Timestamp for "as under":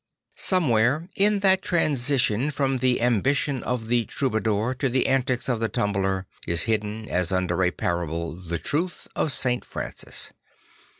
7.07-7.61